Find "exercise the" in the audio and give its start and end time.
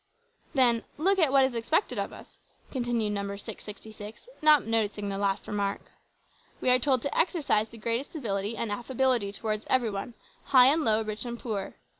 7.15-7.77